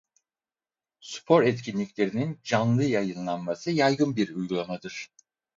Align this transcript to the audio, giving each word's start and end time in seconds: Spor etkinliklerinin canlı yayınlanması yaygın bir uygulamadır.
Spor 0.99 1.43
etkinliklerinin 1.43 2.39
canlı 2.43 2.83
yayınlanması 2.83 3.71
yaygın 3.71 4.15
bir 4.15 4.29
uygulamadır. 4.35 5.11